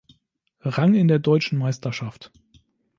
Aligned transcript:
Rang 0.63 0.95
in 0.95 1.07
der 1.07 1.19
deutschen 1.19 1.59
Meisterschaft. 1.59 2.31